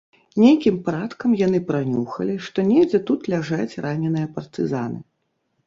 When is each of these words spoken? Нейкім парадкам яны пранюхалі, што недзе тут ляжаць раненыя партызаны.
Нейкім 0.43 0.79
парадкам 0.87 1.35
яны 1.41 1.59
пранюхалі, 1.67 2.39
што 2.47 2.65
недзе 2.71 3.03
тут 3.13 3.31
ляжаць 3.35 3.79
раненыя 3.89 4.27
партызаны. 4.41 4.99